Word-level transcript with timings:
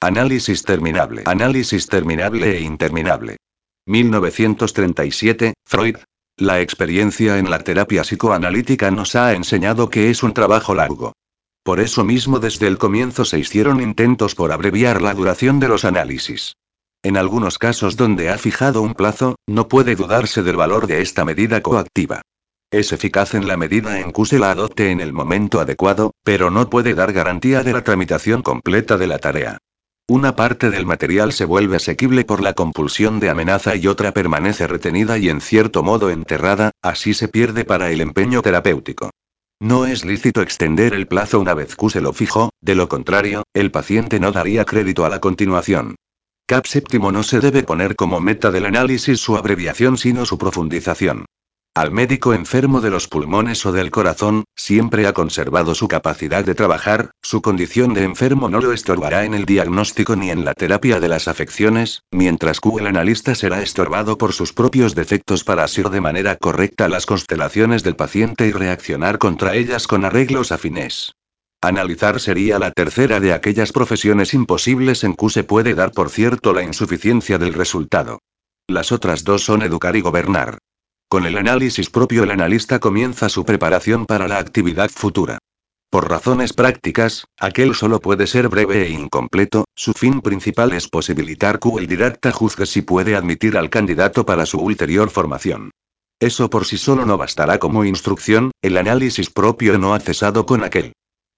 Análisis 0.00 0.62
terminable. 0.62 1.22
Análisis 1.24 1.86
terminable 1.86 2.58
e 2.58 2.60
interminable. 2.60 3.38
1937, 3.86 5.54
Freud. 5.64 5.96
La 6.36 6.60
experiencia 6.60 7.38
en 7.38 7.48
la 7.48 7.60
terapia 7.60 8.02
psicoanalítica 8.02 8.90
nos 8.90 9.16
ha 9.16 9.32
enseñado 9.32 9.88
que 9.88 10.10
es 10.10 10.22
un 10.22 10.34
trabajo 10.34 10.74
largo. 10.74 11.14
Por 11.62 11.80
eso 11.80 12.04
mismo 12.04 12.40
desde 12.40 12.66
el 12.66 12.76
comienzo 12.76 13.24
se 13.24 13.38
hicieron 13.38 13.80
intentos 13.80 14.34
por 14.34 14.52
abreviar 14.52 15.00
la 15.00 15.14
duración 15.14 15.60
de 15.60 15.68
los 15.68 15.86
análisis. 15.86 16.52
En 17.02 17.16
algunos 17.16 17.58
casos 17.58 17.96
donde 17.96 18.28
ha 18.28 18.36
fijado 18.36 18.82
un 18.82 18.92
plazo, 18.92 19.36
no 19.46 19.66
puede 19.66 19.96
dudarse 19.96 20.42
del 20.42 20.56
valor 20.56 20.86
de 20.86 21.00
esta 21.00 21.24
medida 21.24 21.62
coactiva. 21.62 22.20
Es 22.70 22.92
eficaz 22.92 23.32
en 23.32 23.48
la 23.48 23.56
medida 23.56 23.98
en 23.98 24.12
que 24.12 24.26
se 24.26 24.38
la 24.38 24.50
adopte 24.50 24.90
en 24.90 25.00
el 25.00 25.14
momento 25.14 25.58
adecuado, 25.58 26.10
pero 26.22 26.50
no 26.50 26.68
puede 26.68 26.92
dar 26.92 27.14
garantía 27.14 27.62
de 27.62 27.72
la 27.72 27.82
tramitación 27.82 28.42
completa 28.42 28.98
de 28.98 29.06
la 29.06 29.18
tarea. 29.18 29.58
Una 30.08 30.36
parte 30.36 30.70
del 30.70 30.86
material 30.86 31.32
se 31.32 31.44
vuelve 31.44 31.76
asequible 31.76 32.24
por 32.24 32.40
la 32.40 32.52
compulsión 32.52 33.18
de 33.18 33.28
amenaza 33.28 33.74
y 33.74 33.88
otra 33.88 34.12
permanece 34.12 34.68
retenida 34.68 35.18
y 35.18 35.28
en 35.28 35.40
cierto 35.40 35.82
modo 35.82 36.10
enterrada, 36.10 36.70
así 36.80 37.12
se 37.12 37.26
pierde 37.26 37.64
para 37.64 37.90
el 37.90 38.00
empeño 38.00 38.40
terapéutico. 38.40 39.10
No 39.60 39.84
es 39.84 40.04
lícito 40.04 40.42
extender 40.42 40.94
el 40.94 41.08
plazo 41.08 41.40
una 41.40 41.54
vez 41.54 41.74
que 41.74 41.90
se 41.90 42.00
lo 42.00 42.12
fijó, 42.12 42.50
de 42.60 42.76
lo 42.76 42.88
contrario, 42.88 43.42
el 43.52 43.72
paciente 43.72 44.20
no 44.20 44.30
daría 44.30 44.64
crédito 44.64 45.04
a 45.04 45.08
la 45.08 45.18
continuación. 45.18 45.96
Cap 46.46 46.66
séptimo 46.66 47.10
no 47.10 47.24
se 47.24 47.40
debe 47.40 47.64
poner 47.64 47.96
como 47.96 48.20
meta 48.20 48.52
del 48.52 48.66
análisis 48.66 49.18
su 49.18 49.36
abreviación 49.36 49.98
sino 49.98 50.24
su 50.24 50.38
profundización. 50.38 51.24
Al 51.76 51.90
médico 51.90 52.32
enfermo 52.32 52.80
de 52.80 52.88
los 52.88 53.06
pulmones 53.06 53.66
o 53.66 53.70
del 53.70 53.90
corazón, 53.90 54.44
siempre 54.56 55.06
ha 55.06 55.12
conservado 55.12 55.74
su 55.74 55.88
capacidad 55.88 56.42
de 56.42 56.54
trabajar, 56.54 57.10
su 57.20 57.42
condición 57.42 57.92
de 57.92 58.04
enfermo 58.04 58.48
no 58.48 58.62
lo 58.62 58.72
estorbará 58.72 59.26
en 59.26 59.34
el 59.34 59.44
diagnóstico 59.44 60.16
ni 60.16 60.30
en 60.30 60.46
la 60.46 60.54
terapia 60.54 61.00
de 61.00 61.08
las 61.08 61.28
afecciones, 61.28 62.00
mientras 62.10 62.60
que 62.60 62.70
el 62.78 62.86
analista 62.86 63.34
será 63.34 63.60
estorbado 63.60 64.16
por 64.16 64.32
sus 64.32 64.54
propios 64.54 64.94
defectos 64.94 65.44
para 65.44 65.64
asir 65.64 65.90
de 65.90 66.00
manera 66.00 66.36
correcta 66.36 66.88
las 66.88 67.04
constelaciones 67.04 67.82
del 67.82 67.94
paciente 67.94 68.46
y 68.46 68.52
reaccionar 68.52 69.18
contra 69.18 69.54
ellas 69.54 69.86
con 69.86 70.06
arreglos 70.06 70.52
afines. 70.52 71.12
Analizar 71.60 72.20
sería 72.20 72.58
la 72.58 72.70
tercera 72.70 73.20
de 73.20 73.34
aquellas 73.34 73.72
profesiones 73.72 74.32
imposibles 74.32 75.04
en 75.04 75.12
que 75.12 75.28
se 75.28 75.44
puede 75.44 75.74
dar 75.74 75.92
por 75.92 76.08
cierto 76.08 76.54
la 76.54 76.62
insuficiencia 76.62 77.36
del 77.36 77.52
resultado. 77.52 78.20
Las 78.66 78.92
otras 78.92 79.24
dos 79.24 79.44
son 79.44 79.60
educar 79.60 79.94
y 79.94 80.00
gobernar. 80.00 80.56
Con 81.16 81.24
el 81.24 81.38
análisis 81.38 81.88
propio 81.88 82.24
el 82.24 82.30
analista 82.30 82.78
comienza 82.78 83.30
su 83.30 83.46
preparación 83.46 84.04
para 84.04 84.28
la 84.28 84.36
actividad 84.36 84.90
futura. 84.90 85.38
Por 85.88 86.10
razones 86.10 86.52
prácticas, 86.52 87.24
aquel 87.40 87.74
solo 87.74 88.00
puede 88.00 88.26
ser 88.26 88.50
breve 88.50 88.82
e 88.82 88.90
incompleto, 88.90 89.64
su 89.74 89.94
fin 89.94 90.20
principal 90.20 90.74
es 90.74 90.88
posibilitar 90.88 91.58
que 91.58 91.70
el 91.78 91.86
directa 91.86 92.32
juzgue 92.32 92.66
si 92.66 92.82
puede 92.82 93.16
admitir 93.16 93.56
al 93.56 93.70
candidato 93.70 94.26
para 94.26 94.44
su 94.44 94.58
ulterior 94.58 95.08
formación. 95.08 95.70
Eso 96.20 96.50
por 96.50 96.66
sí 96.66 96.76
solo 96.76 97.06
no 97.06 97.16
bastará 97.16 97.58
como 97.58 97.86
instrucción, 97.86 98.50
el 98.60 98.76
análisis 98.76 99.30
propio 99.30 99.78
no 99.78 99.94
ha 99.94 100.00
cesado 100.00 100.44
con 100.44 100.64
aquel 100.64 100.92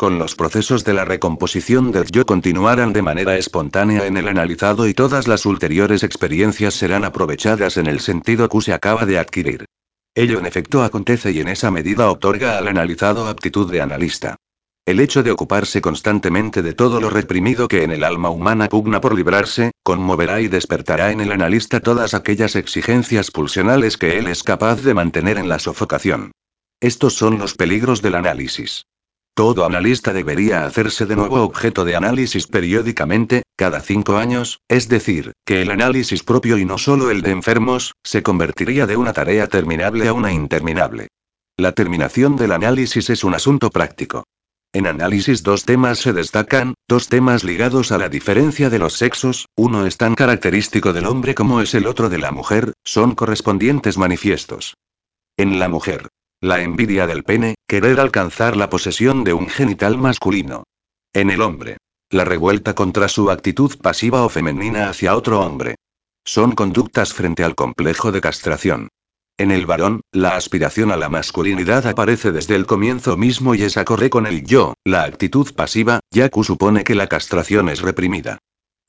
con 0.00 0.18
los 0.18 0.34
procesos 0.34 0.82
de 0.82 0.94
la 0.94 1.04
recomposición 1.04 1.92
del 1.92 2.06
yo 2.06 2.24
continuarán 2.24 2.94
de 2.94 3.02
manera 3.02 3.36
espontánea 3.36 4.06
en 4.06 4.16
el 4.16 4.28
analizado 4.28 4.88
y 4.88 4.94
todas 4.94 5.28
las 5.28 5.44
ulteriores 5.44 6.04
experiencias 6.04 6.72
serán 6.72 7.04
aprovechadas 7.04 7.76
en 7.76 7.86
el 7.86 8.00
sentido 8.00 8.48
que 8.48 8.62
se 8.62 8.72
acaba 8.72 9.04
de 9.04 9.18
adquirir. 9.18 9.66
Ello 10.14 10.38
en 10.38 10.46
efecto 10.46 10.82
acontece 10.82 11.32
y 11.32 11.40
en 11.40 11.48
esa 11.48 11.70
medida 11.70 12.10
otorga 12.10 12.56
al 12.56 12.68
analizado 12.68 13.28
aptitud 13.28 13.70
de 13.70 13.82
analista. 13.82 14.36
El 14.86 15.00
hecho 15.00 15.22
de 15.22 15.32
ocuparse 15.32 15.82
constantemente 15.82 16.62
de 16.62 16.72
todo 16.72 16.98
lo 16.98 17.10
reprimido 17.10 17.68
que 17.68 17.82
en 17.82 17.90
el 17.90 18.02
alma 18.02 18.30
humana 18.30 18.70
pugna 18.70 19.02
por 19.02 19.14
librarse, 19.14 19.72
conmoverá 19.82 20.40
y 20.40 20.48
despertará 20.48 21.12
en 21.12 21.20
el 21.20 21.30
analista 21.30 21.80
todas 21.80 22.14
aquellas 22.14 22.56
exigencias 22.56 23.30
pulsionales 23.30 23.98
que 23.98 24.16
él 24.16 24.28
es 24.28 24.44
capaz 24.44 24.80
de 24.80 24.94
mantener 24.94 25.36
en 25.36 25.50
la 25.50 25.58
sofocación. 25.58 26.32
Estos 26.80 27.12
son 27.12 27.38
los 27.38 27.52
peligros 27.52 28.00
del 28.00 28.14
análisis. 28.14 28.86
Todo 29.34 29.64
analista 29.64 30.12
debería 30.12 30.64
hacerse 30.64 31.06
de 31.06 31.16
nuevo 31.16 31.42
objeto 31.42 31.84
de 31.84 31.96
análisis 31.96 32.46
periódicamente, 32.46 33.42
cada 33.56 33.80
cinco 33.80 34.16
años, 34.16 34.60
es 34.68 34.88
decir, 34.88 35.32
que 35.44 35.62
el 35.62 35.70
análisis 35.70 36.22
propio 36.22 36.58
y 36.58 36.64
no 36.64 36.78
solo 36.78 37.10
el 37.10 37.22
de 37.22 37.30
enfermos, 37.30 37.94
se 38.02 38.22
convertiría 38.22 38.86
de 38.86 38.96
una 38.96 39.12
tarea 39.12 39.46
terminable 39.46 40.08
a 40.08 40.12
una 40.12 40.32
interminable. 40.32 41.08
La 41.56 41.72
terminación 41.72 42.36
del 42.36 42.52
análisis 42.52 43.10
es 43.10 43.22
un 43.22 43.34
asunto 43.34 43.70
práctico. 43.70 44.24
En 44.72 44.86
análisis 44.86 45.42
dos 45.42 45.64
temas 45.64 45.98
se 45.98 46.12
destacan, 46.12 46.74
dos 46.88 47.08
temas 47.08 47.42
ligados 47.42 47.90
a 47.90 47.98
la 47.98 48.08
diferencia 48.08 48.70
de 48.70 48.78
los 48.78 48.94
sexos, 48.94 49.46
uno 49.56 49.84
es 49.84 49.96
tan 49.96 50.14
característico 50.14 50.92
del 50.92 51.06
hombre 51.06 51.34
como 51.34 51.60
es 51.60 51.74
el 51.74 51.86
otro 51.86 52.08
de 52.08 52.18
la 52.18 52.30
mujer, 52.30 52.72
son 52.84 53.14
correspondientes 53.14 53.98
manifiestos. 53.98 54.76
En 55.36 55.58
la 55.58 55.68
mujer, 55.68 56.08
la 56.40 56.62
envidia 56.62 57.06
del 57.06 57.22
pene, 57.22 57.56
querer 57.68 58.00
alcanzar 58.00 58.56
la 58.56 58.70
posesión 58.70 59.24
de 59.24 59.34
un 59.34 59.48
genital 59.48 59.98
masculino. 59.98 60.64
En 61.12 61.30
el 61.30 61.42
hombre. 61.42 61.76
La 62.10 62.24
revuelta 62.24 62.74
contra 62.74 63.08
su 63.08 63.30
actitud 63.30 63.78
pasiva 63.80 64.24
o 64.24 64.28
femenina 64.28 64.88
hacia 64.88 65.14
otro 65.14 65.40
hombre. 65.40 65.76
Son 66.24 66.52
conductas 66.52 67.12
frente 67.12 67.44
al 67.44 67.54
complejo 67.54 68.10
de 68.10 68.20
castración. 68.20 68.88
En 69.38 69.50
el 69.50 69.64
varón, 69.64 70.00
la 70.12 70.36
aspiración 70.36 70.90
a 70.90 70.96
la 70.96 71.08
masculinidad 71.08 71.86
aparece 71.86 72.32
desde 72.32 72.56
el 72.56 72.66
comienzo 72.66 73.16
mismo 73.16 73.54
y 73.54 73.62
esa 73.62 73.84
corre 73.84 74.10
con 74.10 74.26
el 74.26 74.44
yo, 74.44 74.74
la 74.84 75.04
actitud 75.04 75.54
pasiva, 75.54 76.00
ya 76.10 76.28
que 76.28 76.42
supone 76.42 76.84
que 76.84 76.94
la 76.94 77.06
castración 77.06 77.68
es 77.68 77.80
reprimida. 77.80 78.38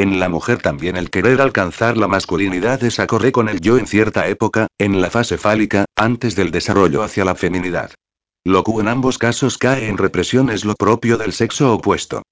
En 0.00 0.18
la 0.18 0.30
mujer 0.30 0.62
también 0.62 0.96
el 0.96 1.10
querer 1.10 1.42
alcanzar 1.42 1.98
la 1.98 2.08
masculinidad 2.08 2.80
desacorre 2.80 3.32
con 3.32 3.50
el 3.50 3.60
yo 3.60 3.76
en 3.76 3.86
cierta 3.86 4.28
época, 4.28 4.66
en 4.78 5.02
la 5.02 5.10
fase 5.10 5.36
fálica, 5.36 5.84
antes 5.94 6.34
del 6.34 6.50
desarrollo 6.50 7.02
hacia 7.02 7.22
la 7.26 7.34
feminidad. 7.34 7.90
Lo 8.42 8.64
que 8.64 8.72
en 8.80 8.88
ambos 8.88 9.18
casos 9.18 9.58
cae 9.58 9.88
en 9.88 9.98
represión 9.98 10.48
es 10.48 10.64
lo 10.64 10.74
propio 10.74 11.18
del 11.18 11.34
sexo 11.34 11.74
opuesto. 11.74 12.22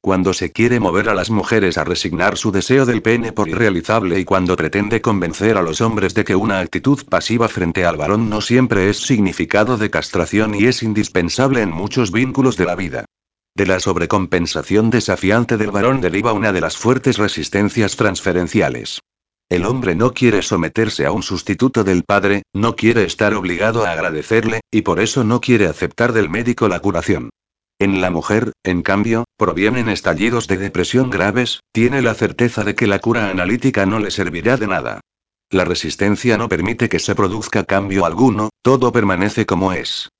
Cuando 0.00 0.32
se 0.32 0.52
quiere 0.52 0.80
mover 0.80 1.10
a 1.10 1.14
las 1.14 1.28
mujeres 1.28 1.76
a 1.76 1.84
resignar 1.84 2.38
su 2.38 2.50
deseo 2.50 2.86
del 2.86 3.02
pene 3.02 3.32
por 3.32 3.46
irrealizable 3.46 4.18
y 4.18 4.24
cuando 4.24 4.56
pretende 4.56 5.02
convencer 5.02 5.58
a 5.58 5.62
los 5.62 5.82
hombres 5.82 6.14
de 6.14 6.24
que 6.24 6.34
una 6.34 6.60
actitud 6.60 7.04
pasiva 7.10 7.48
frente 7.48 7.84
al 7.84 7.98
varón 7.98 8.30
no 8.30 8.40
siempre 8.40 8.88
es 8.88 9.02
significado 9.02 9.76
de 9.76 9.90
castración 9.90 10.54
y 10.54 10.64
es 10.64 10.82
indispensable 10.82 11.60
en 11.60 11.72
muchos 11.72 12.10
vínculos 12.10 12.56
de 12.56 12.64
la 12.64 12.74
vida. 12.74 13.04
De 13.58 13.66
la 13.66 13.80
sobrecompensación 13.80 14.88
desafiante 14.88 15.56
del 15.56 15.72
varón 15.72 16.00
deriva 16.00 16.32
una 16.32 16.52
de 16.52 16.60
las 16.60 16.76
fuertes 16.76 17.18
resistencias 17.18 17.96
transferenciales. 17.96 19.00
El 19.48 19.66
hombre 19.66 19.96
no 19.96 20.14
quiere 20.14 20.42
someterse 20.42 21.04
a 21.06 21.10
un 21.10 21.24
sustituto 21.24 21.82
del 21.82 22.04
padre, 22.04 22.44
no 22.54 22.76
quiere 22.76 23.02
estar 23.02 23.34
obligado 23.34 23.84
a 23.84 23.90
agradecerle, 23.90 24.60
y 24.70 24.82
por 24.82 25.00
eso 25.00 25.24
no 25.24 25.40
quiere 25.40 25.66
aceptar 25.66 26.12
del 26.12 26.30
médico 26.30 26.68
la 26.68 26.78
curación. 26.78 27.30
En 27.80 28.00
la 28.00 28.12
mujer, 28.12 28.52
en 28.62 28.82
cambio, 28.82 29.24
provienen 29.36 29.88
estallidos 29.88 30.46
de 30.46 30.58
depresión 30.58 31.10
graves, 31.10 31.58
tiene 31.72 32.00
la 32.00 32.14
certeza 32.14 32.62
de 32.62 32.76
que 32.76 32.86
la 32.86 33.00
cura 33.00 33.28
analítica 33.28 33.86
no 33.86 33.98
le 33.98 34.12
servirá 34.12 34.56
de 34.56 34.68
nada. 34.68 35.00
La 35.50 35.64
resistencia 35.64 36.38
no 36.38 36.48
permite 36.48 36.88
que 36.88 37.00
se 37.00 37.16
produzca 37.16 37.64
cambio 37.64 38.04
alguno, 38.04 38.50
todo 38.62 38.92
permanece 38.92 39.46
como 39.46 39.72
es. 39.72 40.10